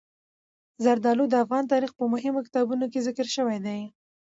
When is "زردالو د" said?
0.83-1.33